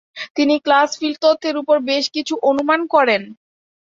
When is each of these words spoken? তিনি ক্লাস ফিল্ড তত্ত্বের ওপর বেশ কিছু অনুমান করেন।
তিনি 0.35 0.55
ক্লাস 0.65 0.89
ফিল্ড 0.99 1.17
তত্ত্বের 1.23 1.55
ওপর 1.61 1.77
বেশ 1.89 2.05
কিছু 2.15 2.33
অনুমান 2.49 2.81
করেন। 2.93 3.21